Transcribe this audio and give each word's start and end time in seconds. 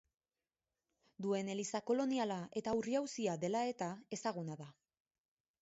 Duen 1.25 1.51
eliza 1.55 1.83
koloniala 1.91 2.39
eta 2.63 2.75
ur-jauzia 2.81 3.39
dela 3.47 3.65
eta 3.77 3.93
ezaguna 4.19 4.63
da. 4.65 4.73